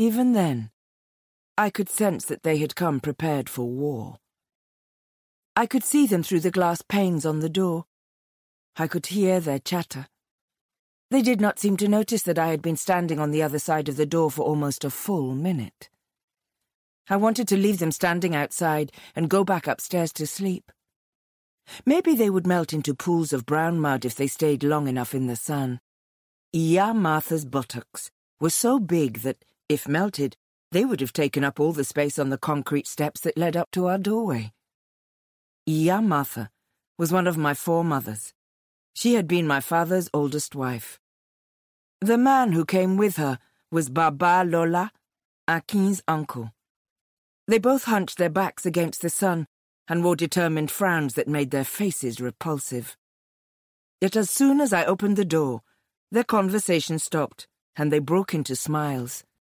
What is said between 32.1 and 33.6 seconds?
on the concrete steps that led